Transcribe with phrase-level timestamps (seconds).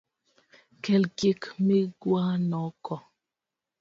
[0.83, 2.95] Kel gik mikwanogo.